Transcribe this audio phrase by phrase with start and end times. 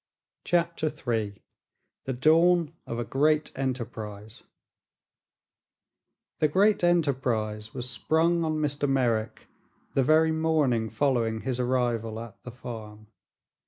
[0.45, 1.43] CHAPTER III
[2.05, 4.41] THE DAWN OF A GREAT ENTERPRISE
[6.39, 8.89] The great enterprise was sprung on Mr.
[8.89, 9.45] Merrick
[9.93, 13.09] the very morning following his arrival at the farm.